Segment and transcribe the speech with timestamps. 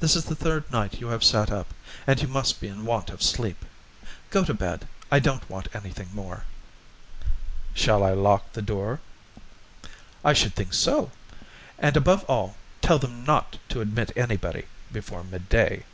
[0.00, 1.74] This is the third night you have sat up,
[2.06, 3.66] and you must be in want of sleep.
[4.30, 4.88] Go to bed.
[5.10, 6.44] I don't want anything more."
[7.74, 9.00] "Shall I lock the door?"
[10.24, 11.10] "I should think so!
[11.78, 15.84] And above all, tell them not to admit anybody before midday."